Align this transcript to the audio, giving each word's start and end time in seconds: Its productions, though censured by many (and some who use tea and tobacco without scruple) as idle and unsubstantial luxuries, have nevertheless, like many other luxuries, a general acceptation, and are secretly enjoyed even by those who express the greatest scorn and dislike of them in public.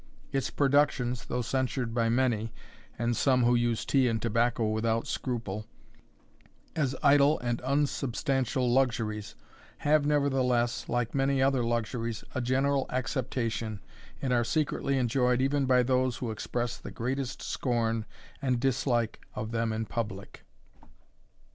Its 0.31 0.49
productions, 0.49 1.25
though 1.25 1.43
censured 1.43 1.93
by 1.93 2.09
many 2.09 2.51
(and 2.97 3.15
some 3.15 3.43
who 3.43 3.53
use 3.53 3.85
tea 3.85 4.07
and 4.07 4.19
tobacco 4.19 4.67
without 4.67 5.05
scruple) 5.05 5.67
as 6.75 6.95
idle 7.03 7.37
and 7.41 7.61
unsubstantial 7.63 8.67
luxuries, 8.73 9.35
have 9.77 10.03
nevertheless, 10.03 10.89
like 10.89 11.13
many 11.13 11.39
other 11.39 11.63
luxuries, 11.63 12.23
a 12.33 12.41
general 12.41 12.87
acceptation, 12.89 13.79
and 14.23 14.33
are 14.33 14.43
secretly 14.43 14.97
enjoyed 14.97 15.39
even 15.39 15.67
by 15.67 15.83
those 15.83 16.17
who 16.17 16.31
express 16.31 16.77
the 16.77 16.89
greatest 16.89 17.43
scorn 17.43 18.03
and 18.41 18.59
dislike 18.59 19.21
of 19.35 19.51
them 19.51 19.71
in 19.71 19.85
public. 19.85 20.45